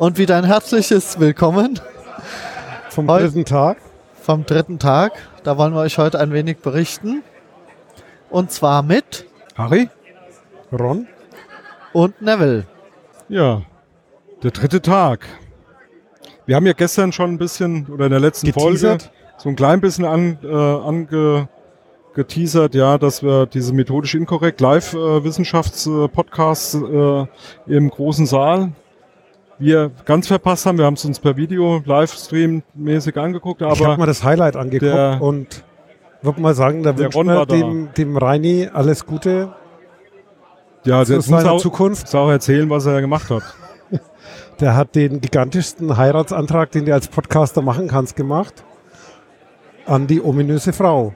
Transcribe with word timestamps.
Und 0.00 0.18
wieder 0.18 0.36
ein 0.36 0.44
herzliches 0.44 1.18
Willkommen 1.20 1.78
Vom 2.90 3.08
Heute- 3.08 3.24
dritten 3.26 3.44
Tag. 3.44 3.76
vom 4.20 4.44
dritten 4.46 4.78
Tag. 4.78 5.12
Da 5.44 5.56
wollen 5.58 5.72
wir 5.74 5.80
euch 5.80 5.98
heute 5.98 6.18
ein 6.20 6.32
wenig 6.32 6.58
berichten. 6.58 7.22
Und 8.30 8.50
zwar 8.50 8.82
mit 8.82 9.26
Harry? 9.56 9.88
Ron. 10.72 11.06
und 11.92 12.22
Neville. 12.22 12.64
Ja, 13.28 13.62
der 14.42 14.50
dritte 14.52 14.80
Tag. 14.80 15.26
Wir 16.46 16.54
haben 16.56 16.66
ja 16.66 16.72
gestern 16.72 17.12
schon 17.12 17.30
ein 17.32 17.38
bisschen, 17.38 17.86
oder 17.88 18.06
in 18.06 18.10
der 18.12 18.20
letzten 18.20 18.46
Geteasert. 18.46 19.02
Folge, 19.02 19.16
so 19.38 19.48
ein 19.48 19.56
klein 19.56 19.80
bisschen 19.80 20.04
an, 20.04 20.38
äh, 20.42 20.46
ange, 20.54 21.48
geteasert, 22.14 22.74
ja, 22.74 22.96
dass 22.98 23.22
wir 23.24 23.46
diese 23.46 23.72
methodisch 23.74 24.14
inkorrekt 24.14 24.60
Live-Wissenschafts-Podcasts 24.60 26.74
äh, 26.74 27.26
im 27.66 27.90
großen 27.90 28.26
Saal 28.26 28.70
wir 29.60 29.90
ganz 30.04 30.26
verpasst 30.26 30.66
haben. 30.66 30.78
Wir 30.78 30.86
haben 30.86 30.94
es 30.94 31.04
uns 31.04 31.20
per 31.20 31.36
Video, 31.36 31.82
Livestream-mäßig 31.84 33.16
angeguckt, 33.18 33.60
ich 33.60 33.68
habe 33.68 33.84
aber 33.84 33.96
mal 33.98 34.06
das 34.06 34.24
Highlight 34.24 34.56
angeguckt 34.56 34.92
der- 34.92 35.22
und 35.22 35.64
würde 36.22 36.40
mal 36.40 36.54
sagen, 36.54 36.82
da 36.82 36.96
wünschen 36.98 37.26
wir 37.26 37.46
dem, 37.46 37.88
dem 37.96 38.16
Reini 38.16 38.68
alles 38.72 39.06
Gute 39.06 39.54
ja, 40.84 41.04
der 41.04 41.16
muss 41.16 41.32
auch, 41.32 41.60
Zukunft. 41.60 42.04
muss 42.04 42.14
auch 42.14 42.30
erzählen, 42.30 42.68
was 42.70 42.86
er 42.86 43.00
gemacht 43.00 43.30
hat. 43.30 43.42
Der 44.60 44.76
hat 44.76 44.94
den 44.94 45.20
gigantischsten 45.20 45.96
Heiratsantrag, 45.96 46.70
den 46.70 46.86
du 46.86 46.94
als 46.94 47.08
Podcaster 47.08 47.62
machen 47.62 47.88
kannst, 47.88 48.16
gemacht. 48.16 48.64
An 49.86 50.06
die 50.06 50.22
ominöse 50.22 50.72
Frau. 50.72 51.14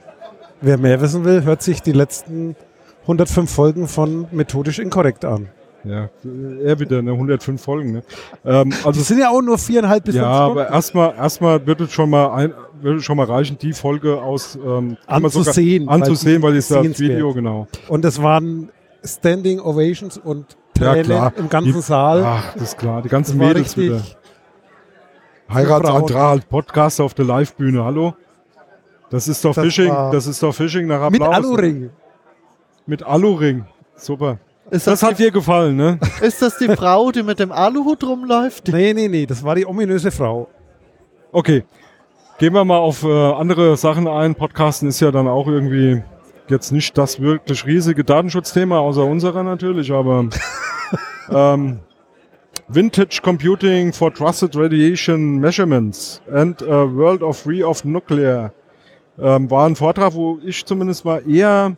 Wer 0.61 0.79
mehr 0.79 1.01
wissen 1.01 1.25
will, 1.25 1.45
hört 1.45 1.63
sich 1.63 1.83
die 1.83 1.93
letzten 1.93 2.57
105 3.03 3.51
Folgen 3.51 3.89
von 3.89 4.27
Methodisch 4.33 4.79
Inkorrekt 4.79 5.25
an. 5.25 5.49
Ja, 5.85 6.09
er 6.65 6.81
wieder, 6.81 7.03
ne, 7.03 7.13
105 7.13 7.61
Folgen. 7.63 7.93
Ne? 7.93 8.03
Ähm, 8.45 8.73
also 8.85 9.01
Das 9.01 9.09
sind 9.09 9.19
ja 9.19 9.29
auch 9.31 9.43
nur 9.43 9.59
viereinhalb 9.59 10.05
bis 10.05 10.15
ja, 10.15 10.23
fünf 10.23 10.33
aber 10.33 10.61
Stunden. 10.63 10.73
erstmal 10.75 11.15
erstmal 11.15 11.67
wird 11.67 11.81
es 11.83 11.93
schon 11.93 12.09
mal 12.11 12.31
ein, 12.35 12.55
wird 12.81 12.99
es 12.99 13.05
schon 13.05 13.17
mal 13.19 13.27
reichen, 13.27 13.59
die 13.59 13.73
Folge 13.75 14.21
aus 14.21 14.57
ähm, 14.57 14.97
sogar- 14.97 15.17
Anzusehen, 15.25 15.87
weil 15.87 15.95
anzusehen, 15.95 16.43
weil 16.43 16.57
ist 16.57 16.71
das. 16.71 16.99
Video 16.99 17.33
genau. 17.35 17.67
Und 17.89 18.05
es 18.05 18.23
waren 18.23 18.71
Standing 19.05 19.61
Ovations 19.61 20.17
und 20.17 20.57
Ja, 20.79 20.93
Tränen 20.93 21.05
klar. 21.05 21.33
im 21.37 21.49
ganzen 21.51 21.73
Die- 21.75 21.81
Saal. 21.83 22.25
Ach, 22.25 22.53
das 22.55 22.63
ist 22.63 22.79
klar, 22.79 23.03
die 23.03 23.09
ganzen 23.11 23.39
Das 23.39 23.49
Mädels 23.49 23.77
wieder. 23.77 24.01
Heiratsantrag, 25.53 26.49
Podcast 26.49 27.01
auf 27.01 27.15
der 27.15 27.27
Livebühne, 27.27 27.85
hallo? 27.85 28.15
Das 29.11 29.29
ist 29.29 29.45
doch 29.45 29.55
Das 29.55 29.65
Fishing, 29.65 29.93
das 30.11 30.27
ist 30.27 30.43
doch 30.43 30.55
Fishing 30.55 30.87
nach 30.87 31.11
Mit 31.11 31.21
Applaus. 31.21 31.37
Aluring. 31.45 31.91
Mit 32.87 33.03
Aluring. 33.03 33.65
Super. 33.97 34.39
Ist 34.71 34.87
Das 34.87 35.01
das, 35.01 35.11
hat 35.11 35.19
dir 35.19 35.31
gefallen, 35.31 35.77
ne? 35.77 35.99
ist 36.23 36.41
das 36.41 36.59
die 36.59 36.69
Frau, 36.69 37.13
die 37.13 37.23
mit 37.23 37.39
dem 37.39 37.53
Aluhut 37.53 38.03
rumläuft? 38.03 38.69
Nee, 38.69 38.95
nee, 38.95 39.09
nee, 39.09 39.27
das 39.27 39.45
war 39.45 39.55
die 39.55 39.67
ominöse 39.67 40.11
Frau. 40.11 40.49
Okay. 41.33 41.65
Gehen 42.39 42.53
wir 42.53 42.65
mal 42.65 42.79
auf 42.79 43.05
äh, 43.05 43.33
andere 43.33 43.77
Sachen 43.77 44.09
ein. 44.09 44.35
Podcasten 44.35 44.89
ist 44.89 45.01
ja 45.01 45.13
dann 45.13 45.29
auch 45.29 45.47
irgendwie 45.47 46.03
jetzt 46.49 46.73
nicht 46.73 46.99
das 46.99 47.21
wirklich 47.21 47.65
riesige 47.65 48.05
Datenschutzthema, 48.05 48.79
außer 48.79 49.05
unserer 49.05 49.43
natürlich, 49.43 49.93
aber 49.93 50.29
ähm, 51.31 51.81
Vintage 52.69 53.21
Computing 53.23 53.93
for 53.93 54.13
Trusted 54.13 54.57
Radiation 54.57 55.39
Measurements 55.39 56.23
and 56.33 56.63
a 56.63 56.85
World 56.93 57.23
of 57.23 57.39
Free 57.39 57.63
of 57.63 57.85
Nuclear 57.85 58.53
ähm, 59.19 59.51
war 59.51 59.67
ein 59.67 59.77
Vortrag, 59.77 60.15
wo 60.15 60.39
ich 60.45 60.65
zumindest 60.65 61.05
mal 61.05 61.23
eher, 61.29 61.77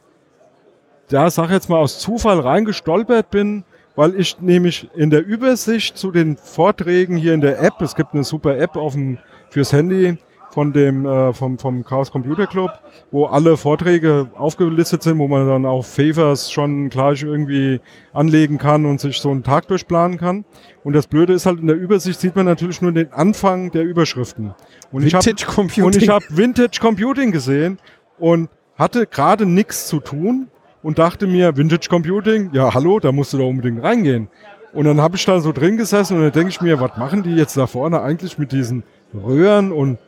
ja, 1.11 1.30
sag 1.30 1.50
jetzt 1.50 1.68
mal 1.68 1.78
aus 1.78 1.98
Zufall 1.98 2.40
reingestolpert 2.40 3.30
bin, 3.30 3.64
weil 3.94 4.14
ich 4.14 4.40
nämlich 4.40 4.90
in 4.94 5.11
der 5.11 5.24
Übersicht 5.24 5.96
zu 5.96 6.11
den 6.11 6.36
Vorträgen 6.36 7.17
hier 7.17 7.34
in 7.34 7.40
der 7.40 7.62
App, 7.62 7.80
es 7.80 7.94
gibt 7.94 8.14
eine 8.14 8.24
super 8.24 8.58
App 8.58 8.77
auf 8.77 8.92
dem, 8.92 9.18
fürs 9.50 9.72
Handy 9.72 10.18
von 10.50 10.72
dem 10.72 11.05
äh, 11.05 11.34
vom, 11.34 11.58
vom 11.58 11.84
Chaos 11.84 12.11
Computer 12.11 12.46
Club, 12.46 12.70
wo 13.11 13.27
alle 13.27 13.58
Vorträge 13.58 14.30
aufgelistet 14.36 15.02
sind, 15.02 15.18
wo 15.18 15.28
man 15.28 15.46
dann 15.46 15.66
auch 15.66 15.84
Favors 15.84 16.50
schon 16.50 16.89
gleich 16.89 17.22
irgendwie 17.22 17.80
anlegen 18.14 18.56
kann 18.56 18.86
und 18.86 18.98
sich 18.98 19.18
so 19.18 19.30
einen 19.30 19.42
Tag 19.42 19.68
durchplanen 19.68 20.16
kann. 20.16 20.46
Und 20.83 20.95
das 20.95 21.08
Blöde 21.08 21.34
ist 21.34 21.45
halt, 21.45 21.61
in 21.61 21.66
der 21.66 21.77
Übersicht 21.77 22.20
sieht 22.20 22.36
man 22.36 22.46
natürlich 22.46 22.80
nur 22.80 22.92
den 22.92 23.12
Anfang 23.12 23.70
der 23.70 23.84
Überschriften. 23.84 24.55
Und 24.92 25.05
ich 25.05 25.14
habe 25.14 25.27
Vintage 25.27 25.46
Computing. 25.46 25.84
und 25.84 25.96
ich 25.96 26.08
habe 26.08 26.24
Vintage 26.30 26.80
Computing 26.80 27.33
gesehen 27.33 27.78
und 28.18 28.48
hatte 28.77 29.06
gerade 29.06 29.45
nichts 29.45 29.89
zu 29.89 30.00
tun 30.00 30.48
und 30.86 31.01
dachte 31.01 31.27
mir, 31.27 31.57
Vintage 31.57 31.89
Computing, 31.91 32.51
ja 32.52 32.73
hallo, 32.73 33.01
da 33.01 33.11
musst 33.11 33.33
du 33.33 33.39
da 33.39 33.45
unbedingt 33.45 33.83
reingehen. 33.83 34.29
Und 34.73 34.85
dann 34.85 35.01
habe 35.01 35.17
ich 35.17 35.24
da 35.24 35.41
so 35.41 35.51
drin 35.51 35.77
gesessen 35.77 36.17
und 36.17 36.23
dann 36.23 36.33
denke 36.33 36.51
ich 36.51 36.61
mir, 36.61 36.79
was 36.80 36.97
machen 36.97 37.24
die 37.24 37.35
jetzt 37.35 37.57
da 37.57 37.67
vorne 37.67 38.01
eigentlich 38.02 38.39
mit 38.39 38.52
diesen 38.52 38.85
Röhren 39.13 39.73
und 39.73 39.98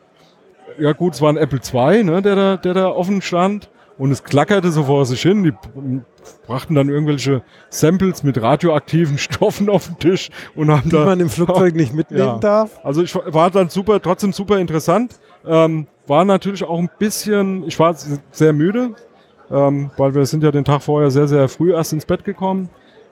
ja 0.79 0.93
gut, 0.93 1.15
es 1.15 1.21
war 1.21 1.29
ein 1.33 1.37
Apple 1.37 1.59
II, 1.59 2.03
ne, 2.05 2.21
der 2.21 2.35
da, 2.35 2.55
der 2.57 2.73
da 2.73 2.87
offen 2.87 3.21
stand 3.21 3.69
und 3.97 4.11
es 4.11 4.23
klackerte 4.23 4.71
so 4.71 4.83
vor 4.85 5.05
sich 5.05 5.21
hin. 5.21 5.43
Die 5.43 5.53
brachten 6.47 6.75
dann 6.75 6.87
irgendwelche 6.87 7.41
Samples 7.69 8.23
mit 8.23 8.41
radioaktiven 8.41 9.17
Stoffen 9.25 9.67
auf 9.69 9.87
den 9.87 9.99
Tisch 9.99 10.29
und 10.55 10.71
haben 10.71 10.83
die 10.89 10.95
da 10.95 11.03
man 11.03 11.19
im 11.19 11.29
Flugzeug 11.29 11.75
nicht 11.75 11.93
mitnehmen 12.01 12.23
Ja. 12.25 12.37
darf. 12.37 12.79
also 12.85 13.03
ich 13.03 13.13
war 13.15 13.51
dann 13.51 13.67
super, 13.67 14.01
trotzdem 14.01 14.31
super 14.31 14.59
interessant. 14.59 15.19
Ähm, 15.45 15.87
war 16.07 16.23
natürlich 16.23 16.63
auch 16.63 16.79
ein 16.79 16.89
bisschen, 16.99 17.65
ich 17.67 17.77
war 17.79 17.93
sehr 18.31 18.53
müde, 18.53 18.91
ähm, 19.51 19.91
weil 19.97 20.13
wir 20.15 20.25
sind 20.25 20.43
ja 20.43 20.51
den 20.51 20.65
Tag 20.65 20.81
vorher 20.83 21.11
sehr, 21.11 21.27
sehr 21.27 21.47
früh 21.49 21.73
erst 21.73 21.93
ins 21.93 22.05
Bett 22.05 22.23
gekommen. 22.23 22.69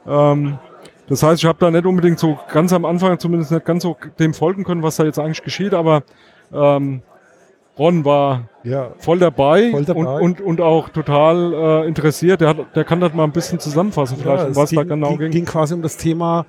Ähm, 0.07 0.57
das 1.07 1.23
heißt, 1.23 1.41
ich 1.41 1.47
habe 1.47 1.57
da 1.59 1.71
nicht 1.71 1.85
unbedingt 1.85 2.19
so 2.19 2.37
ganz 2.51 2.73
am 2.73 2.83
Anfang 2.85 3.17
zumindest 3.19 3.51
nicht 3.51 3.65
ganz 3.65 3.83
so 3.83 3.95
dem 4.19 4.33
folgen 4.33 4.63
können, 4.63 4.83
was 4.83 4.97
da 4.97 5.05
jetzt 5.05 5.19
eigentlich 5.19 5.43
geschieht, 5.43 5.73
aber 5.73 6.03
ähm, 6.53 7.01
Ron 7.79 8.03
war 8.05 8.49
Ja. 8.63 8.91
voll 8.97 9.19
dabei, 9.19 9.69
Voll 9.71 9.85
dabei. 9.85 9.99
Und, 10.19 10.39
und, 10.39 10.41
und 10.41 10.61
auch 10.61 10.89
total 10.89 11.53
äh, 11.53 11.87
interessiert. 11.87 12.41
Der, 12.41 12.49
hat, 12.49 12.57
der 12.75 12.83
kann 12.83 12.99
das 12.99 13.13
mal 13.13 13.23
ein 13.23 13.31
bisschen 13.31 13.59
zusammenfassen, 13.59 14.17
vielleicht, 14.19 14.45
um 14.45 14.51
es 14.51 14.57
was 14.57 14.69
ging, 14.71 14.77
da 14.79 14.83
genau 14.83 15.09
ging, 15.09 15.19
ging. 15.19 15.31
ging 15.31 15.45
quasi 15.45 15.73
um 15.75 15.81
das 15.83 15.95
Thema, 15.97 16.45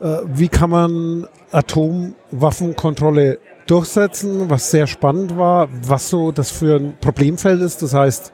äh, 0.00 0.18
wie 0.26 0.48
kann 0.48 0.70
man 0.70 1.26
Atomwaffenkontrolle 1.52 3.38
durchsetzen, 3.66 4.48
was 4.48 4.70
sehr 4.70 4.86
spannend 4.86 5.36
war, 5.36 5.68
was 5.82 6.08
so 6.10 6.30
das 6.32 6.50
für 6.50 6.76
ein 6.76 6.94
Problemfeld 7.00 7.60
ist. 7.60 7.82
Das 7.82 7.94
heißt, 7.94 8.32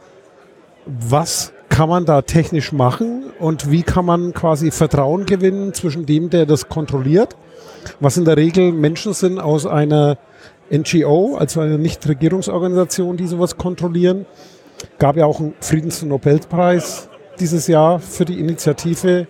was 0.86 1.52
kann 1.68 1.88
man 1.88 2.04
da 2.04 2.22
technisch 2.22 2.72
machen 2.72 3.32
und 3.38 3.70
wie 3.70 3.82
kann 3.82 4.04
man 4.04 4.34
quasi 4.34 4.70
Vertrauen 4.70 5.24
gewinnen 5.24 5.72
zwischen 5.72 6.04
dem, 6.04 6.28
der 6.28 6.44
das 6.44 6.68
kontrolliert, 6.68 7.36
was 7.98 8.16
in 8.16 8.24
der 8.24 8.36
Regel 8.36 8.72
Menschen 8.72 9.14
sind 9.14 9.38
aus 9.38 9.66
einer 9.66 10.18
NGO, 10.70 11.36
also 11.36 11.60
einer 11.60 11.78
Nichtregierungsorganisation, 11.78 13.16
die 13.16 13.26
sowas 13.26 13.56
kontrollieren. 13.56 14.26
Gab 14.98 15.16
ja 15.16 15.26
auch 15.26 15.40
einen 15.40 15.54
Friedensnobelpreis 15.60 17.08
dieses 17.40 17.66
Jahr 17.68 18.00
für 18.00 18.24
die 18.24 18.38
Initiative. 18.38 19.26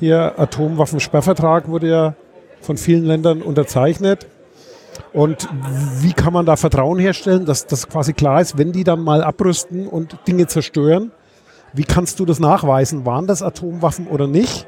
Hier 0.00 0.38
Atomwaffensperrvertrag 0.38 1.68
wurde 1.68 1.88
ja 1.88 2.14
von 2.60 2.76
vielen 2.76 3.04
Ländern 3.04 3.42
unterzeichnet. 3.42 4.26
Und 5.16 5.48
wie 6.02 6.12
kann 6.12 6.34
man 6.34 6.44
da 6.44 6.56
Vertrauen 6.56 6.98
herstellen, 6.98 7.46
dass 7.46 7.64
das 7.64 7.88
quasi 7.88 8.12
klar 8.12 8.42
ist, 8.42 8.58
wenn 8.58 8.72
die 8.72 8.84
dann 8.84 9.00
mal 9.02 9.24
abrüsten 9.24 9.88
und 9.88 10.18
Dinge 10.28 10.46
zerstören, 10.46 11.10
wie 11.72 11.84
kannst 11.84 12.20
du 12.20 12.26
das 12.26 12.38
nachweisen? 12.38 13.06
Waren 13.06 13.26
das 13.26 13.40
Atomwaffen 13.40 14.08
oder 14.08 14.26
nicht? 14.26 14.66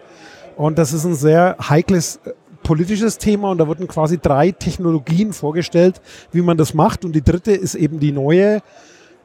Und 0.56 0.78
das 0.78 0.94
ist 0.94 1.04
ein 1.04 1.14
sehr 1.14 1.56
heikles 1.68 2.20
äh, 2.24 2.32
politisches 2.62 3.18
Thema 3.18 3.50
und 3.50 3.58
da 3.58 3.66
wurden 3.66 3.88
quasi 3.88 4.16
drei 4.16 4.50
Technologien 4.50 5.34
vorgestellt, 5.34 6.00
wie 6.32 6.40
man 6.40 6.56
das 6.56 6.72
macht. 6.72 7.04
Und 7.04 7.12
die 7.12 7.22
dritte 7.22 7.52
ist 7.52 7.74
eben 7.74 8.00
die 8.00 8.12
neue 8.12 8.62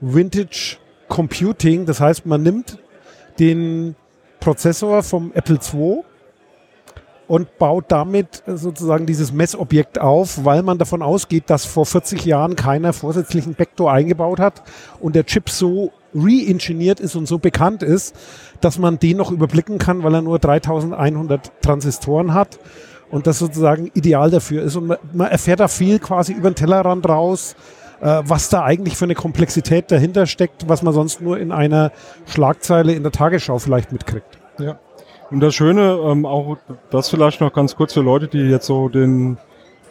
Vintage 0.01 0.75
Computing. 1.07 1.85
Das 1.85 2.01
heißt, 2.01 2.25
man 2.25 2.43
nimmt 2.43 2.79
den 3.39 3.95
Prozessor 4.41 5.03
vom 5.03 5.31
Apple 5.33 5.57
II 5.73 6.03
und 7.27 7.57
baut 7.57 7.85
damit 7.87 8.43
sozusagen 8.45 9.05
dieses 9.05 9.31
Messobjekt 9.31 9.99
auf, 9.99 10.43
weil 10.43 10.63
man 10.63 10.77
davon 10.77 11.01
ausgeht, 11.01 11.45
dass 11.47 11.65
vor 11.65 11.85
40 11.85 12.25
Jahren 12.25 12.55
keiner 12.55 12.93
vorsätzlichen 12.93 13.55
Backdoor 13.55 13.91
eingebaut 13.91 14.39
hat 14.39 14.63
und 14.99 15.15
der 15.15 15.25
Chip 15.25 15.49
so 15.49 15.91
re-engineert 16.13 16.99
ist 16.99 17.15
und 17.15 17.27
so 17.27 17.39
bekannt 17.39 17.81
ist, 17.81 18.15
dass 18.61 18.77
man 18.77 18.99
den 18.99 19.17
noch 19.17 19.31
überblicken 19.31 19.77
kann, 19.77 20.03
weil 20.03 20.15
er 20.15 20.21
nur 20.21 20.39
3100 20.39 21.51
Transistoren 21.61 22.33
hat 22.33 22.59
und 23.09 23.27
das 23.27 23.39
sozusagen 23.39 23.91
ideal 23.93 24.29
dafür 24.29 24.63
ist. 24.63 24.75
Und 24.75 24.87
man, 24.87 24.97
man 25.11 25.31
erfährt 25.31 25.59
da 25.59 25.67
viel 25.67 25.99
quasi 25.99 26.33
über 26.33 26.49
den 26.49 26.55
Tellerrand 26.55 27.07
raus, 27.07 27.55
äh, 28.01 28.21
was 28.25 28.49
da 28.49 28.63
eigentlich 28.63 28.97
für 28.97 29.05
eine 29.05 29.15
Komplexität 29.15 29.91
dahinter 29.91 30.25
steckt, 30.25 30.67
was 30.67 30.81
man 30.81 30.93
sonst 30.93 31.21
nur 31.21 31.39
in 31.39 31.51
einer 31.51 31.91
Schlagzeile 32.25 32.93
in 32.93 33.03
der 33.03 33.11
Tagesschau 33.11 33.59
vielleicht 33.59 33.91
mitkriegt. 33.91 34.37
Ja. 34.59 34.79
Und 35.33 35.39
das 35.39 35.55
Schöne, 35.55 35.99
ähm, 36.05 36.27
auch 36.27 36.57
das 36.91 37.09
vielleicht 37.09 37.41
noch 37.41 37.51
ganz 37.51 37.75
kurz 37.75 37.93
für 37.93 38.01
Leute, 38.01 38.27
die 38.27 38.37
jetzt 38.37 38.67
so 38.67 38.87
den, 38.87 39.39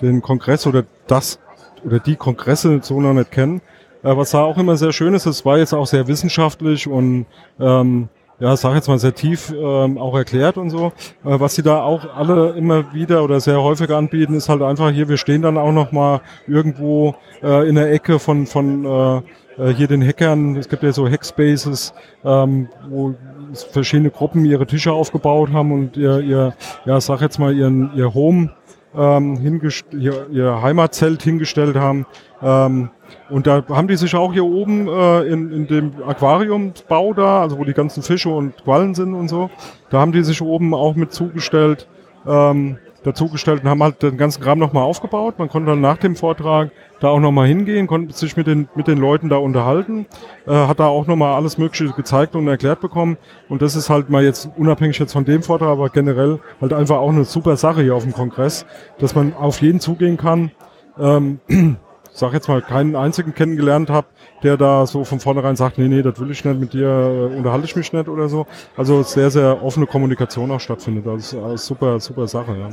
den 0.00 0.22
Kongress 0.22 0.68
oder 0.68 0.84
das 1.08 1.40
oder 1.84 1.98
die 1.98 2.14
Kongresse 2.14 2.78
so 2.80 3.00
noch 3.00 3.12
nicht 3.12 3.32
kennen, 3.32 3.60
äh, 4.04 4.16
was 4.16 4.30
da 4.30 4.44
auch 4.44 4.56
immer 4.56 4.76
sehr 4.76 4.92
schön 4.92 5.14
ist, 5.14 5.26
es 5.26 5.44
war 5.44 5.58
jetzt 5.58 5.74
auch 5.74 5.88
sehr 5.88 6.06
wissenschaftlich 6.06 6.86
und 6.86 7.26
ähm, 7.58 8.08
ja, 8.38 8.56
sag 8.56 8.76
jetzt 8.76 8.86
mal 8.86 9.00
sehr 9.00 9.16
tief 9.16 9.52
ähm, 9.52 9.98
auch 9.98 10.16
erklärt 10.16 10.58
und 10.58 10.70
so. 10.70 10.92
Äh, 11.24 11.40
was 11.40 11.56
sie 11.56 11.62
da 11.62 11.82
auch 11.82 12.14
alle 12.14 12.50
immer 12.50 12.94
wieder 12.94 13.24
oder 13.24 13.40
sehr 13.40 13.60
häufig 13.60 13.90
anbieten, 13.90 14.34
ist 14.34 14.48
halt 14.48 14.62
einfach 14.62 14.92
hier, 14.92 15.08
wir 15.08 15.16
stehen 15.16 15.42
dann 15.42 15.58
auch 15.58 15.72
noch 15.72 15.90
mal 15.90 16.20
irgendwo 16.46 17.16
äh, 17.42 17.68
in 17.68 17.74
der 17.74 17.90
Ecke 17.90 18.20
von, 18.20 18.46
von 18.46 18.84
äh, 18.84 19.16
äh 19.58 19.74
hier 19.74 19.88
den 19.88 20.06
Hackern. 20.06 20.54
Es 20.54 20.68
gibt 20.68 20.84
ja 20.84 20.92
so 20.92 21.08
Hackspaces, 21.08 21.94
ähm, 22.24 22.68
wo 22.88 23.16
verschiedene 23.54 24.10
Gruppen 24.10 24.44
ihre 24.44 24.66
Tische 24.66 24.92
aufgebaut 24.92 25.52
haben 25.52 25.72
und 25.72 25.96
ihr, 25.96 26.20
ihr 26.20 26.54
ja, 26.84 27.00
sag 27.00 27.20
jetzt 27.20 27.38
mal, 27.38 27.54
ihren, 27.54 27.90
ihr 27.94 28.14
Home 28.14 28.50
ähm, 28.94 29.60
ihr, 29.92 30.26
ihr 30.30 30.62
Heimatzelt 30.62 31.22
hingestellt 31.22 31.76
haben. 31.76 32.06
Ähm, 32.42 32.90
und 33.30 33.46
da 33.46 33.64
haben 33.68 33.88
die 33.88 33.96
sich 33.96 34.14
auch 34.14 34.32
hier 34.32 34.44
oben 34.44 34.88
äh, 34.88 35.22
in, 35.22 35.52
in 35.52 35.66
dem 35.66 35.92
Aquariumsbau 36.06 37.14
da, 37.14 37.42
also 37.42 37.58
wo 37.58 37.64
die 37.64 37.72
ganzen 37.72 38.02
Fische 38.02 38.28
und 38.28 38.56
Quallen 38.64 38.94
sind 38.94 39.14
und 39.14 39.28
so, 39.28 39.50
da 39.90 40.00
haben 40.00 40.12
die 40.12 40.22
sich 40.22 40.42
oben 40.42 40.74
auch 40.74 40.94
mit 40.94 41.12
zugestellt, 41.12 41.88
ähm, 42.26 42.78
dazugestellt 43.04 43.62
und 43.62 43.68
haben 43.68 43.82
halt 43.82 44.02
den 44.02 44.16
ganzen 44.16 44.42
Kram 44.42 44.58
nochmal 44.58 44.84
aufgebaut. 44.84 45.38
Man 45.38 45.48
konnte 45.48 45.70
dann 45.70 45.80
nach 45.80 45.96
dem 45.98 46.16
Vortrag 46.16 46.70
da 47.00 47.08
auch 47.08 47.20
nochmal 47.20 47.48
hingehen, 47.48 47.86
konnte 47.86 48.14
sich 48.14 48.36
mit 48.36 48.46
den, 48.46 48.68
mit 48.74 48.86
den 48.86 48.98
Leuten 48.98 49.28
da 49.28 49.36
unterhalten, 49.36 50.06
äh, 50.46 50.52
hat 50.52 50.78
da 50.80 50.86
auch 50.86 51.06
nochmal 51.06 51.34
alles 51.34 51.58
Mögliche 51.58 51.92
gezeigt 51.92 52.36
und 52.36 52.46
erklärt 52.46 52.80
bekommen. 52.80 53.16
Und 53.48 53.62
das 53.62 53.74
ist 53.74 53.90
halt 53.90 54.08
mal 54.08 54.22
jetzt 54.22 54.48
unabhängig 54.56 54.98
jetzt 54.98 55.12
von 55.12 55.24
dem 55.24 55.42
Vortrag, 55.42 55.68
aber 55.68 55.88
generell 55.88 56.38
halt 56.60 56.72
einfach 56.72 56.96
auch 56.96 57.10
eine 57.10 57.24
super 57.24 57.56
Sache 57.56 57.82
hier 57.82 57.94
auf 57.96 58.04
dem 58.04 58.12
Kongress, 58.12 58.66
dass 58.98 59.14
man 59.14 59.34
auf 59.34 59.60
jeden 59.62 59.80
zugehen 59.80 60.16
kann. 60.16 60.52
Ähm, 60.98 61.40
sag 62.12 62.32
jetzt 62.32 62.48
mal, 62.48 62.60
keinen 62.60 62.94
einzigen 62.94 63.34
kennengelernt 63.34 63.90
habe, 63.90 64.06
der 64.42 64.56
da 64.56 64.86
so 64.86 65.04
von 65.04 65.20
vornherein 65.20 65.56
sagt, 65.56 65.78
nee, 65.78 65.88
nee, 65.88 66.02
das 66.02 66.20
will 66.20 66.30
ich 66.30 66.44
nicht, 66.44 66.60
mit 66.60 66.72
dir 66.72 66.88
äh, 67.32 67.36
unterhalte 67.36 67.64
ich 67.64 67.74
mich 67.74 67.92
nicht 67.92 68.08
oder 68.08 68.28
so. 68.28 68.46
Also 68.76 69.02
sehr, 69.02 69.30
sehr 69.30 69.62
offene 69.62 69.86
Kommunikation 69.86 70.50
auch 70.50 70.60
stattfindet. 70.60 71.06
Das 71.06 71.32
ist 71.32 71.34
eine 71.34 71.58
super, 71.58 72.00
super 72.00 72.26
Sache. 72.28 72.56
Ja. 72.58 72.68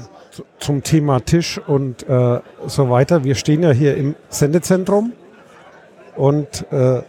Zum 0.60 0.84
Thema 0.84 1.20
Tisch 1.22 1.60
und 1.68 2.08
äh, 2.08 2.40
so 2.68 2.90
weiter. 2.90 3.24
Wir 3.24 3.36
stehen 3.36 3.64
ja 3.64 3.72
hier 3.72 3.96
im 3.96 4.16
Sendezentrum 4.30 5.14
und 6.16 6.66
äh, 6.72 7.02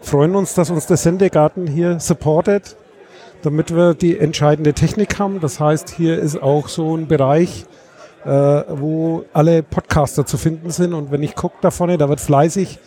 freuen 0.00 0.34
uns, 0.34 0.54
dass 0.54 0.70
uns 0.70 0.86
der 0.86 0.96
Sendegarten 0.96 1.66
hier 1.66 2.00
supportet, 2.00 2.76
damit 3.42 3.74
wir 3.74 3.94
die 3.94 4.18
entscheidende 4.18 4.72
Technik 4.72 5.18
haben. 5.18 5.40
Das 5.40 5.60
heißt, 5.60 5.90
hier 5.90 6.18
ist 6.18 6.42
auch 6.42 6.68
so 6.68 6.96
ein 6.96 7.08
Bereich, 7.08 7.66
äh, 8.24 8.28
wo 8.28 9.24
alle 9.32 9.62
Podcaster 9.62 10.24
zu 10.26 10.36
finden 10.36 10.70
sind. 10.70 10.94
Und 10.94 11.10
wenn 11.10 11.22
ich 11.22 11.34
gucke 11.34 11.56
da 11.60 11.70
vorne, 11.70 11.98
da 11.98 12.08
wird 12.08 12.20
fleißig 12.20 12.78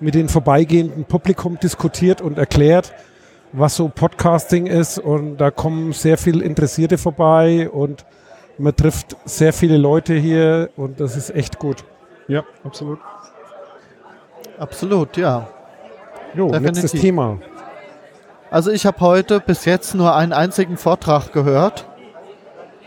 mit 0.00 0.14
den 0.14 0.28
vorbeigehenden 0.28 1.04
Publikum 1.04 1.58
diskutiert 1.58 2.20
und 2.20 2.38
erklärt, 2.38 2.92
was 3.52 3.76
so 3.76 3.88
Podcasting 3.88 4.66
ist. 4.66 4.98
Und 4.98 5.38
da 5.38 5.50
kommen 5.50 5.92
sehr 5.92 6.18
viele 6.18 6.44
Interessierte 6.44 6.98
vorbei 6.98 7.68
und 7.70 8.04
man 8.58 8.74
trifft 8.74 9.16
sehr 9.24 9.52
viele 9.52 9.76
Leute 9.78 10.14
hier 10.14 10.70
und 10.76 11.00
das 11.00 11.16
ist 11.16 11.34
echt 11.34 11.58
gut. 11.58 11.84
Ja, 12.28 12.44
absolut. 12.62 12.98
Absolut, 14.58 15.16
ja. 15.16 15.48
Jo, 16.34 16.48
Definitiv. 16.48 16.82
letztes 16.82 17.00
Thema. 17.00 17.38
Also 18.50 18.70
ich 18.70 18.86
habe 18.86 19.00
heute 19.00 19.40
bis 19.40 19.64
jetzt 19.64 19.94
nur 19.94 20.14
einen 20.14 20.32
einzigen 20.32 20.76
Vortrag 20.76 21.32
gehört 21.32 21.86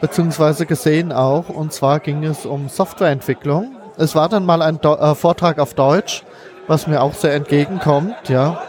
beziehungsweise 0.01 0.65
gesehen 0.65 1.11
auch. 1.11 1.49
Und 1.49 1.73
zwar 1.73 1.99
ging 1.99 2.23
es 2.23 2.45
um 2.45 2.69
Softwareentwicklung. 2.69 3.75
Es 3.97 4.15
war 4.15 4.29
dann 4.29 4.45
mal 4.45 4.61
ein 4.61 4.79
Do 4.79 4.95
äh, 4.95 5.15
Vortrag 5.15 5.59
auf 5.59 5.73
Deutsch, 5.73 6.23
was 6.67 6.87
mir 6.87 7.01
auch 7.01 7.13
sehr 7.13 7.33
entgegenkommt, 7.33 8.29
ja. 8.29 8.61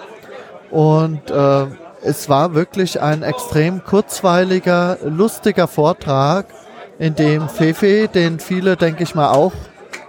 Und 0.71 1.31
äh, 1.31 1.67
es 2.03 2.29
war 2.29 2.55
wirklich 2.55 3.01
ein 3.01 3.23
extrem 3.23 3.85
kurzweiliger, 3.85 4.99
lustiger 5.05 5.67
Vortrag, 5.67 6.47
in 6.99 7.15
dem 7.15 7.49
Fefe, 7.49 8.09
den 8.09 8.41
viele, 8.41 8.77
denke 8.77 9.03
ich 9.05 9.15
mal, 9.15 9.31
auch 9.31 9.53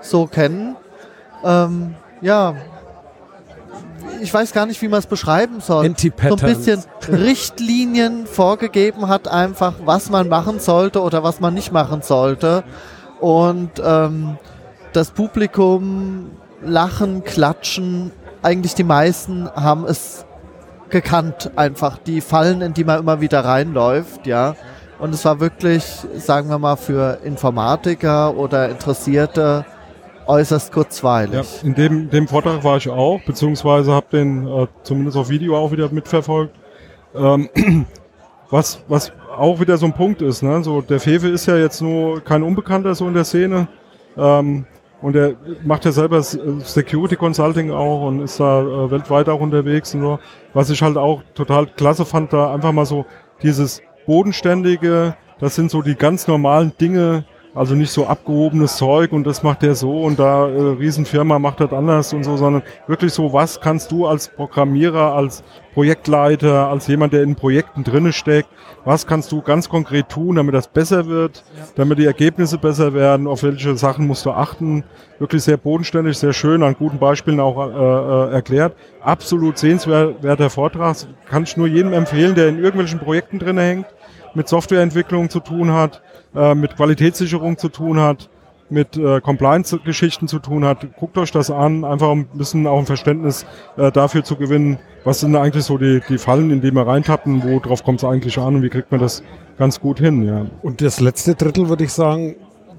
so 0.01 0.25
kennen, 0.25 0.75
ähm, 1.43 1.95
ja, 2.21 2.55
ich 4.21 4.33
weiß 4.33 4.53
gar 4.53 4.65
nicht, 4.65 4.81
wie 4.81 4.87
man 4.87 4.99
es 4.99 5.07
beschreiben 5.07 5.61
soll, 5.61 5.85
so 5.97 6.05
ein 6.27 6.35
bisschen 6.37 6.83
Richtlinien 7.07 8.25
vorgegeben 8.25 9.07
hat, 9.07 9.27
einfach, 9.27 9.73
was 9.85 10.09
man 10.09 10.29
machen 10.29 10.59
sollte 10.59 11.01
oder 11.01 11.23
was 11.23 11.39
man 11.39 11.53
nicht 11.53 11.71
machen 11.71 12.01
sollte. 12.01 12.63
Und 13.19 13.71
ähm, 13.83 14.37
das 14.93 15.11
Publikum 15.11 16.31
lachen, 16.61 17.23
klatschen, 17.23 18.11
eigentlich 18.41 18.75
die 18.75 18.83
meisten 18.83 19.49
haben 19.49 19.85
es 19.85 20.25
gekannt, 20.89 21.51
einfach 21.55 21.97
die 21.97 22.21
Fallen, 22.21 22.61
in 22.61 22.73
die 22.73 22.83
man 22.83 22.99
immer 22.99 23.21
wieder 23.21 23.45
reinläuft, 23.45 24.25
ja. 24.25 24.55
Und 24.99 25.13
es 25.13 25.23
war 25.23 25.39
wirklich, 25.39 25.85
sagen 26.17 26.49
wir 26.49 26.59
mal, 26.59 26.75
für 26.75 27.19
Informatiker 27.23 28.35
oder 28.35 28.69
Interessierte 28.69 29.65
äußerst 30.29 30.71
kurzweilig. 30.71 31.33
Ja, 31.33 31.67
in 31.67 31.73
dem, 31.73 32.09
dem 32.09 32.27
Vortrag 32.27 32.63
war 32.63 32.77
ich 32.77 32.87
auch, 32.87 33.19
beziehungsweise 33.25 33.91
habe 33.91 34.05
den 34.11 34.47
äh, 34.47 34.67
zumindest 34.83 35.17
auf 35.17 35.29
Video 35.29 35.57
auch 35.57 35.71
wieder 35.71 35.89
mitverfolgt. 35.89 36.55
Ähm, 37.15 37.49
was, 38.49 38.79
was 38.87 39.11
auch 39.35 39.59
wieder 39.59 39.77
so 39.77 39.87
ein 39.87 39.93
Punkt 39.93 40.21
ist, 40.21 40.43
ne? 40.43 40.63
So, 40.63 40.81
der 40.81 40.99
Fefe 40.99 41.29
ist 41.29 41.47
ja 41.47 41.57
jetzt 41.57 41.81
nur 41.81 42.21
kein 42.23 42.43
Unbekannter 42.43 42.93
so 42.93 43.07
in 43.07 43.15
der 43.15 43.23
Szene. 43.23 43.67
Ähm, 44.17 44.65
und 45.01 45.15
er 45.15 45.33
macht 45.63 45.85
ja 45.85 45.91
selber 45.91 46.21
Security 46.21 47.15
Consulting 47.15 47.71
auch 47.71 48.05
und 48.05 48.21
ist 48.21 48.39
da 48.39 48.61
äh, 48.61 48.91
weltweit 48.91 49.29
auch 49.29 49.39
unterwegs 49.39 49.95
und 49.95 50.01
so. 50.01 50.19
Was 50.53 50.69
ich 50.69 50.81
halt 50.81 50.97
auch 50.97 51.23
total 51.33 51.67
klasse 51.67 52.05
fand, 52.05 52.33
da 52.33 52.53
einfach 52.53 52.73
mal 52.73 52.85
so 52.85 53.05
dieses 53.41 53.81
bodenständige, 54.05 55.15
das 55.39 55.55
sind 55.55 55.71
so 55.71 55.81
die 55.81 55.95
ganz 55.95 56.27
normalen 56.27 56.73
Dinge, 56.79 57.23
also 57.53 57.75
nicht 57.75 57.91
so 57.91 58.05
abgehobenes 58.05 58.77
Zeug 58.77 59.11
und 59.11 59.25
das 59.25 59.43
macht 59.43 59.63
der 59.63 59.75
so 59.75 60.03
und 60.03 60.19
da 60.19 60.47
äh, 60.47 60.61
Riesenfirma 60.79 61.39
macht 61.39 61.59
das 61.59 61.73
anders 61.73 62.13
und 62.13 62.23
so, 62.23 62.37
sondern 62.37 62.63
wirklich 62.87 63.13
so, 63.13 63.33
was 63.33 63.59
kannst 63.59 63.91
du 63.91 64.05
als 64.05 64.27
Programmierer, 64.27 65.13
als 65.13 65.43
Projektleiter, 65.73 66.67
als 66.67 66.87
jemand, 66.87 67.13
der 67.13 67.23
in 67.23 67.35
Projekten 67.35 67.83
drinne 67.83 68.11
steckt, 68.13 68.49
was 68.85 69.07
kannst 69.07 69.31
du 69.31 69.41
ganz 69.41 69.69
konkret 69.69 70.09
tun, 70.09 70.35
damit 70.35 70.53
das 70.53 70.67
besser 70.67 71.07
wird, 71.07 71.43
damit 71.75 71.99
die 71.99 72.05
Ergebnisse 72.05 72.57
besser 72.57 72.93
werden, 72.93 73.27
auf 73.27 73.43
welche 73.43 73.75
Sachen 73.77 74.07
musst 74.07 74.25
du 74.25 74.31
achten. 74.31 74.83
Wirklich 75.19 75.43
sehr 75.43 75.57
bodenständig, 75.57 76.17
sehr 76.17 76.33
schön, 76.33 76.63
an 76.63 76.75
guten 76.75 76.97
Beispielen 76.97 77.39
auch 77.39 77.57
äh, 77.57 78.29
äh, 78.29 78.33
erklärt. 78.33 78.75
Absolut 79.01 79.57
sehenswerter 79.57 80.49
Vortrag, 80.49 80.97
kann 81.29 81.43
ich 81.43 81.57
nur 81.57 81.67
jedem 81.67 81.93
empfehlen, 81.93 82.35
der 82.35 82.49
in 82.49 82.57
irgendwelchen 82.57 82.99
Projekten 82.99 83.39
drinne 83.39 83.61
hängt, 83.61 83.85
mit 84.35 84.47
Softwareentwicklung 84.47 85.29
zu 85.29 85.39
tun 85.39 85.73
hat 85.73 86.01
äh, 86.35 86.55
mit 86.55 86.75
Qualitätssicherung 86.75 87.57
zu 87.57 87.69
tun 87.69 87.99
hat, 87.99 88.29
mit 88.69 88.97
äh, 88.97 89.19
Compliance-Geschichten 89.19 90.27
zu 90.27 90.37
tun 90.39 90.63
hat. 90.63 90.95
Guckt 90.99 91.17
euch 91.17 91.31
das 91.31 91.49
an, 91.49 91.83
einfach 91.83 92.11
ein 92.11 92.27
bisschen 92.33 92.67
auch 92.67 92.77
ein 92.77 92.85
Verständnis 92.85 93.47
äh, 93.77 93.91
dafür 93.91 94.23
zu 94.23 94.35
gewinnen, 94.35 94.77
was 95.03 95.21
sind 95.21 95.35
eigentlich 95.35 95.63
so 95.63 95.79
die, 95.79 96.01
die 96.07 96.19
Fallen, 96.19 96.51
in 96.51 96.61
die 96.61 96.71
wir 96.71 96.85
reintappen, 96.85 97.41
worauf 97.43 97.83
kommt 97.83 97.99
es 97.99 98.03
eigentlich 98.03 98.37
an 98.37 98.57
und 98.57 98.61
wie 98.61 98.69
kriegt 98.69 98.91
man 98.91 99.01
das 99.01 99.23
ganz 99.57 99.79
gut 99.79 99.99
hin. 99.99 100.23
Ja. 100.23 100.45
Und 100.61 100.81
das 100.81 100.99
letzte 100.99 101.33
Drittel 101.33 101.67
würde 101.67 101.85
ich 101.85 101.93
sagen, 101.93 102.35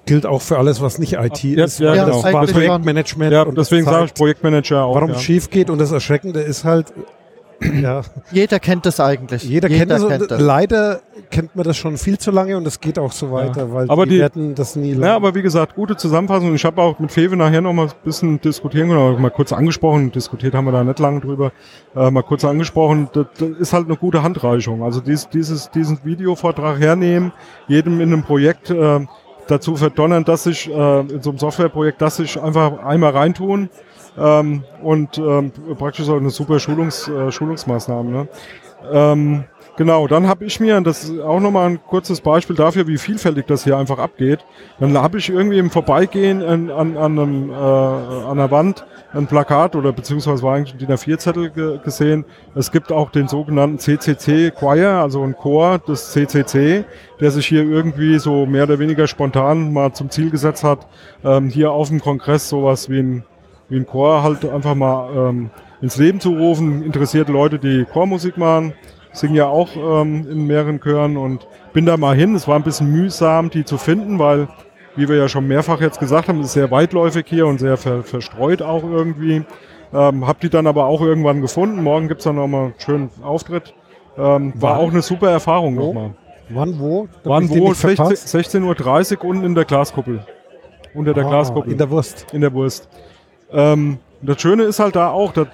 gilt 0.07 0.26
auch 0.26 0.42
für 0.42 0.59
alles, 0.59 0.80
was 0.80 0.99
nicht 0.99 1.14
IT 1.14 1.42
ja, 1.42 1.64
ist. 1.64 1.80
Ja, 1.80 1.95
ja 1.95 2.04
genau. 2.04 2.23
Projektmanagement. 2.23 3.33
Ja, 3.33 3.42
und 3.42 3.59
deswegen 3.59 3.85
sage 3.85 4.07
ich 4.07 4.14
Projektmanager 4.14 4.85
auch. 4.85 4.95
Warum 4.95 5.11
ja. 5.11 5.19
schief 5.19 5.50
geht 5.50 5.71
und 5.71 5.78
das 5.78 5.90
Erschreckende 5.90 6.40
ist 6.40 6.64
halt, 6.64 6.92
ja. 7.83 8.02
Jeder 8.31 8.59
kennt 8.59 8.87
das 8.87 9.00
eigentlich. 9.00 9.43
Jeder, 9.43 9.69
Jeder 9.69 9.79
kennt, 9.79 9.90
das, 9.90 10.09
kennt 10.09 10.31
das. 10.31 10.40
Leider 10.40 11.00
kennt 11.31 11.55
man 11.57 11.64
das 11.64 11.76
schon 11.76 11.97
viel 11.97 12.19
zu 12.19 12.31
lange 12.31 12.57
und 12.57 12.67
es 12.67 12.81
geht 12.81 12.99
auch 12.99 13.12
so 13.12 13.31
weiter, 13.31 13.67
ja. 13.67 13.73
weil 13.73 13.90
aber 13.90 14.07
die, 14.07 14.12
die 14.12 14.19
werden 14.21 14.55
das 14.55 14.76
nie 14.76 14.90
lernen. 14.90 15.05
Ja, 15.05 15.17
aber 15.17 15.35
wie 15.35 15.43
gesagt, 15.43 15.75
gute 15.75 15.97
Zusammenfassung. 15.97 16.55
Ich 16.55 16.64
habe 16.64 16.81
auch 16.81 16.99
mit 16.99 17.12
Fewe 17.12 17.37
nachher 17.37 17.61
noch 17.61 17.73
mal 17.73 17.87
ein 17.87 17.93
bisschen 18.05 18.40
diskutieren 18.40 18.88
können, 18.88 19.21
mal 19.21 19.31
kurz 19.31 19.52
angesprochen. 19.52 20.11
Diskutiert 20.12 20.55
haben 20.55 20.64
wir 20.64 20.73
da 20.73 20.85
nicht 20.85 20.99
lange 20.99 21.21
drüber. 21.21 21.52
Äh, 21.95 22.11
mal 22.11 22.23
kurz 22.23 22.45
angesprochen. 22.45 23.09
Das, 23.12 23.26
das, 23.38 23.49
ist 23.59 23.73
halt 23.73 23.87
eine 23.87 23.97
gute 23.97 24.23
Handreichung. 24.23 24.83
Also 24.83 25.00
dies, 25.00 25.29
dieses, 25.29 25.71
diesen 25.71 26.00
Videovortrag 26.05 26.81
hernehmen, 26.81 27.33
jedem 27.69 28.00
in 28.00 28.12
einem 28.12 28.23
Projekt 28.23 28.71
äh, 28.71 29.00
dazu 29.47 29.76
verdonnern, 29.76 30.25
dass 30.25 30.45
sich 30.45 30.69
äh, 30.69 31.00
in 31.00 31.23
so 31.23 31.31
einem 31.31 31.38
Softwareprojekt, 31.38 32.00
dass 32.00 32.17
sich 32.17 32.40
einfach 32.40 32.79
einmal 32.85 33.12
reintun 33.12 33.69
ähm, 34.19 34.64
und 34.83 35.19
ähm, 35.19 35.52
praktisch 35.79 36.09
auch 36.09 36.17
eine 36.17 36.31
super 36.31 36.59
Schulungs, 36.59 37.09
äh, 37.09 37.31
Schulungsmaßnahme. 37.31 38.11
Ne? 38.11 38.29
Ähm, 38.90 39.45
genau, 39.76 40.07
dann 40.07 40.26
habe 40.26 40.45
ich 40.45 40.61
mir, 40.61 40.81
das 40.81 41.05
ist 41.05 41.21
auch 41.21 41.40
nochmal 41.40 41.71
ein 41.71 41.81
kurzes 41.83 42.21
Beispiel 42.21 42.57
dafür, 42.57 42.87
wie 42.87 42.99
vielfältig 42.99 43.47
das 43.47 43.64
hier 43.64 43.76
einfach 43.76 43.99
abgeht. 43.99 44.40
Dann 44.79 44.97
habe 44.97 45.19
ich 45.19 45.29
irgendwie 45.29 45.59
im 45.59 45.71
Vorbeigehen 45.71 46.43
an, 46.43 46.71
an, 46.71 46.97
an, 46.97 47.19
einem, 47.19 47.50
äh, 47.50 47.55
an 47.55 48.38
einer 48.38 48.50
Wand 48.50 48.85
ein 49.12 49.26
Plakat 49.26 49.76
oder 49.76 49.93
beziehungsweise 49.93 50.43
war 50.43 50.55
eigentlich 50.55 50.75
ein 50.75 50.79
DIN 50.79 50.88
A4-Zettel 50.90 51.50
ge 51.50 51.79
gesehen. 51.83 52.25
Es 52.55 52.71
gibt 52.71 52.93
auch 52.93 53.11
den 53.11 53.29
sogenannten 53.29 53.79
CCC 53.79 54.50
Choir, 54.50 55.00
also 55.00 55.23
ein 55.23 55.37
Chor 55.37 55.79
des 55.79 56.12
CCC, 56.12 56.85
der 57.21 57.31
sich 57.31 57.47
hier 57.47 57.64
irgendwie 57.64 58.19
so 58.19 58.47
mehr 58.47 58.64
oder 58.64 58.79
weniger 58.79 59.07
spontan 59.07 59.73
mal 59.73 59.93
zum 59.93 60.11
Ziel 60.11 60.31
gesetzt 60.31 60.64
hat, 60.64 60.87
ähm, 61.25 61.49
hier 61.49 61.73
auf 61.73 61.88
dem 61.88 62.00
Kongress 62.00 62.49
sowas 62.49 62.88
wie 62.88 63.00
ein 63.00 63.25
wie 63.71 63.77
ein 63.77 63.87
Chor 63.87 64.23
halt 64.23 64.45
einfach 64.45 64.75
mal 64.75 65.11
ähm, 65.17 65.50
ins 65.81 65.97
Leben 65.97 66.21
zu 66.21 66.31
rufen, 66.31 66.83
interessierte 66.83 67.33
Leute, 67.33 67.59
die 67.59 67.87
Chormusik 67.91 68.37
machen. 68.37 68.75
singe 69.12 69.39
ja 69.39 69.47
auch 69.47 69.71
ähm, 69.77 70.27
in 70.31 70.47
mehreren 70.47 70.81
Chören 70.81 71.17
und 71.17 71.47
bin 71.73 71.87
da 71.87 71.97
mal 71.97 72.15
hin. 72.15 72.35
Es 72.35 72.47
war 72.47 72.57
ein 72.57 72.62
bisschen 72.62 72.93
mühsam, 72.93 73.50
die 73.50 73.65
zu 73.65 73.79
finden, 73.79 74.19
weil, 74.19 74.49
wie 74.97 75.09
wir 75.09 75.17
ja 75.17 75.29
schon 75.29 75.49
mehrfach 75.49 75.81
jetzt 75.81 75.99
gesagt 75.99 76.29
haben, 76.29 76.41
es 76.41 76.49
ist 76.49 76.53
sehr 76.53 76.71
weitläufig 76.71 77.25
hier 77.29 77.47
und 77.47 77.59
sehr 77.59 77.77
ver 77.77 78.03
verstreut 78.03 78.61
auch 78.61 78.83
irgendwie. 78.83 79.43
Ähm, 79.93 80.27
hab 80.27 80.41
die 80.41 80.50
dann 80.50 80.67
aber 80.67 80.87
auch 80.87 81.00
irgendwann 81.00 81.41
gefunden. 81.41 81.83
Morgen 81.83 82.09
gibt's 82.09 82.25
dann 82.25 82.37
nochmal 82.37 82.67
einen 82.67 82.75
schönen 82.79 83.11
Auftritt. 83.23 83.75
Ähm, 84.17 84.53
war 84.57 84.79
auch 84.79 84.91
eine 84.91 85.03
super 85.03 85.31
Erfahrung 85.31 85.75
nochmal. 85.75 86.15
Wann 86.50 86.79
wo? 86.79 87.09
Wann 87.25 87.49
wo? 87.49 87.71
16.30 87.71 89.19
Uhr 89.19 89.25
unten 89.25 89.45
in 89.45 89.55
der 89.55 89.65
Glaskuppel. 89.65 90.25
Unter 90.95 91.15
der 91.15 91.25
ah, 91.27 91.29
Glaskuppel. 91.29 91.73
In 91.73 91.79
der 91.79 91.91
Wurst. 91.91 92.27
In 92.33 92.41
der 92.41 92.53
Wurst. 92.53 92.89
Ähm, 93.52 93.99
das 94.23 94.40
Schöne 94.40 94.64
ist 94.64 94.78
halt 94.80 94.97
da 94.97 95.11
auch, 95.11 95.33
da 95.33 95.47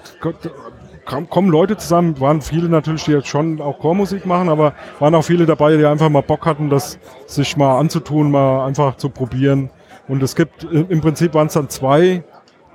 kommen 1.29 1.49
Leute 1.49 1.77
zusammen, 1.77 2.19
waren 2.19 2.41
viele 2.41 2.67
natürlich, 2.67 3.05
die 3.05 3.11
jetzt 3.11 3.29
schon 3.29 3.61
auch 3.61 3.79
Chormusik 3.79 4.25
machen, 4.25 4.49
aber 4.49 4.73
waren 4.99 5.15
auch 5.15 5.23
viele 5.23 5.45
dabei, 5.45 5.77
die 5.77 5.85
einfach 5.85 6.09
mal 6.09 6.21
Bock 6.21 6.45
hatten, 6.45 6.69
das 6.69 6.99
sich 7.25 7.55
mal 7.55 7.79
anzutun, 7.79 8.29
mal 8.29 8.65
einfach 8.65 8.97
zu 8.97 9.09
probieren. 9.09 9.69
Und 10.07 10.21
es 10.21 10.35
gibt, 10.35 10.63
im 10.63 11.01
Prinzip 11.01 11.33
waren 11.33 11.47
es 11.47 11.53
dann 11.53 11.69
zwei 11.69 12.23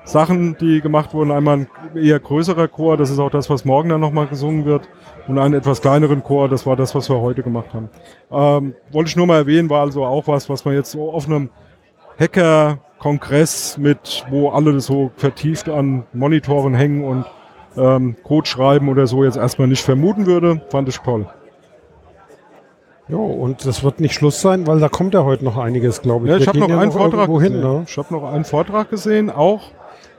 Sachen, 0.05 0.57
die 0.59 0.81
gemacht 0.81 1.15
wurden. 1.15 1.31
Einmal 1.31 1.59
ein 1.59 1.69
eher 1.97 2.19
größerer 2.19 2.69
Chor, 2.69 2.97
das 2.97 3.11
ist 3.11 3.19
auch 3.19 3.31
das, 3.31 3.49
was 3.51 3.65
morgen 3.65 3.91
dann 3.91 4.01
nochmal 4.01 4.27
gesungen 4.27 4.65
wird. 4.65 4.89
Und 5.29 5.39
einen 5.39 5.55
etwas 5.55 5.81
kleineren 5.81 6.23
Chor, 6.23 6.49
das 6.49 6.67
war 6.67 6.77
das, 6.77 6.95
was 6.95 7.09
wir 7.09 7.21
heute 7.21 7.43
gemacht 7.43 7.73
haben. 7.73 7.89
Ähm, 8.31 8.75
wollte 8.91 9.09
ich 9.09 9.17
nur 9.17 9.27
mal 9.27 9.37
erwähnen, 9.37 9.71
war 9.71 9.83
also 9.83 10.05
auch 10.05 10.27
was, 10.27 10.49
was 10.49 10.65
man 10.65 10.75
jetzt 10.75 10.91
so 10.91 11.13
auf 11.13 11.27
einem 11.27 11.51
Hacker-Kongress 13.03 13.79
mit, 13.79 14.25
wo 14.31 14.51
alle 14.51 14.81
so 14.81 15.11
vertieft 15.17 15.69
an 15.69 16.05
Monitoren 16.13 16.75
hängen 16.75 17.05
und 17.05 17.25
ähm, 17.77 18.17
Code 18.23 18.47
schreiben 18.47 18.89
oder 18.89 19.07
so 19.07 19.25
jetzt 19.25 19.37
erstmal 19.37 19.69
nicht 19.69 19.83
vermuten 19.83 20.27
würde. 20.27 20.63
Fand 20.71 20.89
ich 20.89 20.99
toll. 20.99 21.27
Ja, 23.09 23.17
und 23.17 23.67
das 23.67 23.83
wird 23.83 24.01
nicht 24.01 24.15
Schluss 24.15 24.41
sein, 24.41 24.67
weil 24.67 24.79
da 24.79 24.89
kommt 24.89 25.15
ja 25.15 25.25
heute 25.25 25.45
noch 25.45 25.59
einiges, 25.59 26.01
glaube 26.01 26.27
ich. 26.27 26.33
Ja, 26.33 26.39
ich 26.39 26.49
habe 26.49 26.59
noch 26.61 26.71
einen 26.71 26.93
Vortrag 26.93 27.29
gesehen. 27.29 27.61
Ne? 27.61 27.85
Ich 27.87 27.99
habe 27.99 28.15
noch 28.15 28.33
einen 28.33 28.45
Vortrag 28.45 28.91
gesehen, 28.91 29.31
auch 29.31 29.63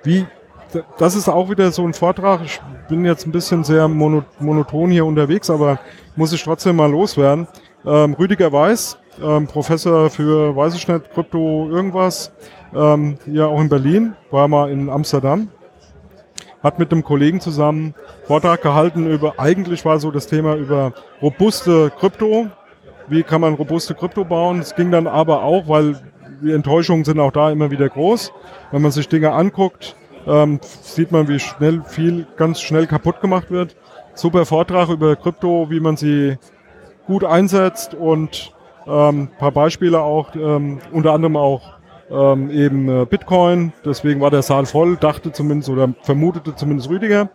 wie, 0.03 0.25
das 0.97 1.15
ist 1.15 1.29
auch 1.29 1.49
wieder 1.49 1.71
so 1.71 1.83
ein 1.87 1.93
Vortrag. 1.93 2.41
Ich 2.43 2.61
bin 2.89 3.05
jetzt 3.05 3.25
ein 3.25 3.31
bisschen 3.31 3.63
sehr 3.63 3.87
monoton 3.87 4.91
hier 4.91 5.05
unterwegs, 5.05 5.49
aber 5.49 5.79
muss 6.15 6.33
ich 6.33 6.43
trotzdem 6.43 6.75
mal 6.75 6.91
loswerden. 6.91 7.47
Ähm, 7.85 8.13
Rüdiger 8.13 8.51
Weiß, 8.51 8.97
ähm, 9.21 9.47
Professor 9.47 10.09
für, 10.09 10.55
weiß 10.55 10.75
ich 10.75 10.87
nicht, 10.87 11.11
Krypto 11.13 11.69
irgendwas, 11.69 12.31
ähm, 12.73 13.17
hier 13.25 13.47
auch 13.47 13.59
in 13.59 13.69
Berlin, 13.69 14.15
war 14.31 14.47
mal 14.47 14.71
in 14.71 14.89
Amsterdam, 14.89 15.49
hat 16.61 16.79
mit 16.79 16.91
einem 16.91 17.03
Kollegen 17.03 17.41
zusammen 17.41 17.93
Vortrag 18.23 18.61
gehalten 18.61 19.09
über, 19.11 19.33
eigentlich 19.37 19.83
war 19.83 19.99
so 19.99 20.11
das 20.11 20.27
Thema 20.27 20.55
über 20.55 20.93
robuste 21.21 21.91
Krypto. 21.99 22.47
Wie 23.07 23.23
kann 23.23 23.41
man 23.41 23.55
robuste 23.55 23.95
Krypto 23.95 24.23
bauen? 24.23 24.59
Es 24.59 24.75
ging 24.75 24.89
dann 24.89 25.07
aber 25.07 25.43
auch, 25.43 25.67
weil 25.67 25.97
die 26.41 26.53
Enttäuschungen 26.53 27.03
sind 27.03 27.19
auch 27.19 27.33
da 27.33 27.51
immer 27.51 27.69
wieder 27.69 27.89
groß. 27.89 28.31
Wenn 28.71 28.81
man 28.81 28.91
sich 28.91 29.09
Dinge 29.09 29.33
anguckt, 29.33 29.97
ähm, 30.25 30.61
sieht 30.81 31.11
man, 31.11 31.27
wie 31.27 31.39
schnell 31.39 31.83
viel 31.83 32.25
ganz 32.37 32.61
schnell 32.61 32.87
kaputt 32.87 33.19
gemacht 33.19 33.51
wird. 33.51 33.75
Super 34.13 34.45
Vortrag 34.45 34.87
über 34.87 35.17
Krypto, 35.17 35.69
wie 35.69 35.81
man 35.81 35.97
sie 35.97 36.37
gut 37.05 37.23
einsetzt 37.23 37.93
und 37.93 38.53
ähm, 38.87 39.29
paar 39.37 39.51
Beispiele 39.51 40.01
auch, 40.01 40.35
ähm, 40.35 40.79
unter 40.91 41.13
anderem 41.13 41.37
auch 41.37 41.73
ähm, 42.09 42.49
eben 42.49 42.89
äh, 42.89 43.05
Bitcoin. 43.05 43.73
Deswegen 43.85 44.21
war 44.21 44.31
der 44.31 44.41
Saal 44.41 44.65
voll, 44.65 44.97
dachte 44.97 45.31
zumindest 45.31 45.69
oder 45.69 45.93
vermutete 46.01 46.55
zumindest 46.55 46.89
Rüdiger. 46.89 47.29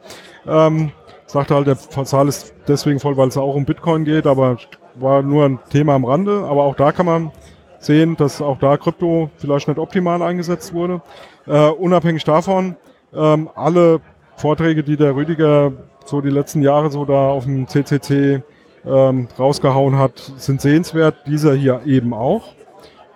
Ähm, 0.46 0.92
sagte 1.26 1.54
halt, 1.54 1.66
der 1.66 1.76
Saal 2.04 2.28
ist 2.28 2.54
deswegen 2.66 3.00
voll, 3.00 3.16
weil 3.16 3.28
es 3.28 3.37
auch 3.37 3.54
um 3.54 3.64
Bitcoin 3.64 4.04
geht, 4.04 4.26
aber 4.26 4.56
war 4.94 5.22
nur 5.22 5.44
ein 5.44 5.58
Thema 5.70 5.94
am 5.94 6.04
Rande. 6.04 6.44
Aber 6.44 6.64
auch 6.64 6.75
da 6.75 6.92
kann 6.92 7.06
man 7.06 7.32
sehen, 7.78 8.16
dass 8.16 8.42
auch 8.42 8.58
da 8.58 8.76
Krypto 8.76 9.30
vielleicht 9.37 9.68
nicht 9.68 9.78
optimal 9.78 10.22
eingesetzt 10.22 10.75
wurde. 10.75 11.00
Äh, 11.46 11.68
unabhängig 11.70 12.25
davon, 12.25 12.76
ähm, 13.14 13.48
alle 13.54 14.00
Vorträge, 14.37 14.82
die 14.82 14.96
der 14.96 15.14
Rüdiger 15.14 15.72
so 16.04 16.20
die 16.20 16.30
letzten 16.30 16.62
Jahre 16.62 16.90
so 16.90 17.04
da 17.04 17.28
auf 17.28 17.44
dem 17.44 17.68
CCC 17.68 18.42
ähm, 18.88 19.28
rausgehauen 19.38 19.99
hat, 19.99 20.33
sind 20.37 20.61
sehenswert. 20.61 21.16
Dieser 21.26 21.54
hier 21.54 21.83
eben 21.85 22.14
auch. 22.14 22.54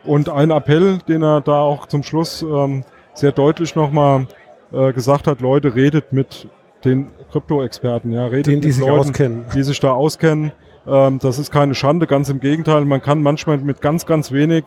Und 0.05 0.29
ein 0.29 0.51
Appell, 0.51 0.99
den 1.09 1.23
er 1.23 1.41
da 1.41 1.61
auch 1.61 1.87
zum 1.87 2.03
Schluss 2.03 2.43
ähm, 2.43 2.85
sehr 3.15 3.33
deutlich 3.33 3.77
nochmal 3.77 4.27
äh, 4.73 4.93
gesagt 4.93 5.27
hat, 5.27 5.41
Leute, 5.41 5.75
redet 5.75 6.13
mit 6.13 6.49
den 6.85 7.09
Krypto-Experten, 7.31 8.13
ja, 8.13 8.27
redet 8.27 8.47
den, 8.49 8.61
die 8.61 8.69
mit 8.69 8.75
sich 8.75 8.85
Leuten, 8.85 8.99
auskennen. 9.11 9.45
die 9.55 9.63
sich 9.63 9.79
da 9.79 9.93
auskennen 9.93 10.53
ähm, 10.87 11.19
das 11.21 11.39
ist 11.39 11.51
keine 11.51 11.75
Schande, 11.75 12.07
ganz 12.07 12.29
im 12.29 12.41
Gegenteil. 12.41 12.85
Man 12.85 13.03
kann 13.03 13.23
manchmal 13.23 13.59
mit 13.59 13.81
ganz, 13.81 14.07
ganz 14.07 14.33
wenig, 14.33 14.65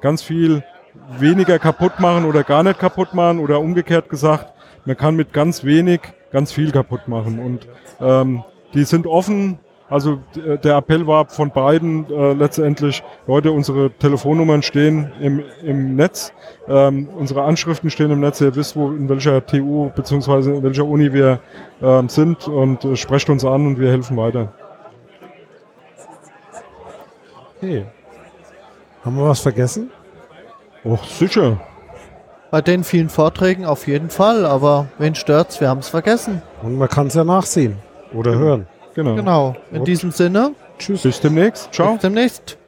ganz 0.00 0.22
viel 0.22 0.62
weniger 1.18 1.58
kaputt 1.58 2.00
machen 2.00 2.24
oder 2.24 2.44
gar 2.44 2.62
nicht 2.62 2.78
kaputt 2.78 3.14
machen 3.14 3.38
oder 3.38 3.60
umgekehrt 3.60 4.08
gesagt, 4.08 4.52
man 4.84 4.96
kann 4.96 5.16
mit 5.16 5.32
ganz 5.32 5.64
wenig 5.64 6.00
ganz 6.30 6.52
viel 6.52 6.70
kaputt 6.70 7.08
machen. 7.08 7.38
Und 7.38 7.68
ähm, 8.00 8.44
die 8.74 8.84
sind 8.84 9.06
offen. 9.06 9.58
Also 9.88 10.18
der 10.34 10.76
Appell 10.76 11.06
war 11.06 11.26
von 11.26 11.50
beiden 11.50 12.10
äh, 12.10 12.32
letztendlich, 12.32 13.02
Leute, 13.26 13.52
unsere 13.52 13.90
Telefonnummern 13.90 14.62
stehen 14.62 15.12
im, 15.20 15.42
im 15.62 15.94
Netz, 15.94 16.32
ähm, 16.66 17.08
unsere 17.14 17.42
Anschriften 17.42 17.90
stehen 17.90 18.10
im 18.10 18.20
Netz, 18.20 18.40
ihr 18.40 18.56
wisst, 18.56 18.76
wo 18.76 18.90
in 18.90 19.08
welcher 19.10 19.44
TU 19.44 19.90
beziehungsweise 19.94 20.54
in 20.54 20.62
welcher 20.62 20.86
Uni 20.86 21.12
wir 21.12 21.38
ähm, 21.82 22.08
sind 22.08 22.48
und 22.48 22.84
äh, 22.84 22.96
sprecht 22.96 23.28
uns 23.28 23.44
an 23.44 23.66
und 23.66 23.78
wir 23.78 23.90
helfen 23.90 24.16
weiter. 24.16 24.52
Okay. 27.58 27.84
Haben 29.04 29.16
wir 29.16 29.28
was 29.28 29.40
vergessen? 29.40 29.90
Och, 30.82 31.04
sicher. 31.04 31.60
Bei 32.50 32.62
den 32.62 32.84
vielen 32.84 33.10
Vorträgen 33.10 33.66
auf 33.66 33.86
jeden 33.86 34.08
Fall, 34.08 34.46
aber 34.46 34.86
wen 34.98 35.14
stört's? 35.14 35.60
Wir 35.60 35.68
haben 35.68 35.80
es 35.80 35.88
vergessen. 35.88 36.40
Und 36.62 36.78
man 36.78 36.88
kann 36.88 37.08
es 37.08 37.14
ja 37.14 37.24
nachsehen 37.24 37.76
oder 38.14 38.32
genau. 38.32 38.44
hören. 38.44 38.66
Genau. 38.94 39.16
Genau. 39.16 39.56
In 39.70 39.78
Gut. 39.78 39.88
diesem 39.88 40.10
Sinne. 40.10 40.52
Tschüss. 40.78 41.02
Bis 41.02 41.20
demnächst. 41.20 41.72
Ciao. 41.72 41.92
Bis 41.92 42.02
demnächst. 42.02 42.58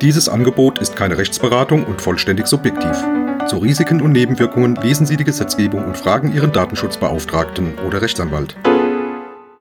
Dieses 0.00 0.28
Angebot 0.28 0.78
ist 0.80 0.96
keine 0.96 1.16
Rechtsberatung 1.16 1.84
und 1.84 2.00
vollständig 2.00 2.46
subjektiv. 2.46 3.04
Zu 3.46 3.58
Risiken 3.58 4.00
und 4.00 4.12
Nebenwirkungen 4.12 4.76
lesen 4.76 5.06
Sie 5.06 5.16
die 5.16 5.24
Gesetzgebung 5.24 5.84
und 5.84 5.96
fragen 5.96 6.34
Ihren 6.34 6.52
Datenschutzbeauftragten 6.52 7.78
oder 7.86 8.02
Rechtsanwalt. 8.02 8.56